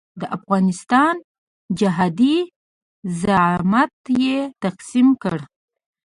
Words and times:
د 0.19 0.23
افغانستان 0.37 1.15
جهادي 1.79 2.37
زعامت 3.21 3.93
یې 4.23 4.37
تقسیم 4.63 5.07
کړ. 5.23 5.37